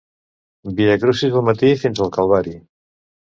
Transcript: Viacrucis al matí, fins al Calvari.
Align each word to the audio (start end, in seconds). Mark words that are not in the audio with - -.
Viacrucis 0.79 1.37
al 1.41 1.45
matí, 1.51 1.69
fins 1.85 2.03
al 2.07 2.11
Calvari. 2.17 2.57